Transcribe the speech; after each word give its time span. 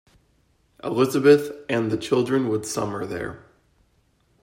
Elizabeth 0.83 1.51
and 1.69 1.91
the 1.91 1.95
children 1.95 2.47
would 2.49 2.65
summer 2.65 3.05
there. 3.05 3.45